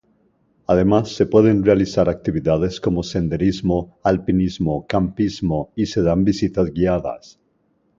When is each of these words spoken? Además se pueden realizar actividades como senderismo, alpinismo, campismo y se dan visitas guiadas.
Además 0.65 1.11
se 1.15 1.27
pueden 1.27 1.63
realizar 1.63 2.09
actividades 2.09 2.81
como 2.81 3.03
senderismo, 3.03 3.99
alpinismo, 4.03 4.87
campismo 4.87 5.71
y 5.75 5.85
se 5.85 6.01
dan 6.01 6.23
visitas 6.23 6.71
guiadas. 6.73 7.39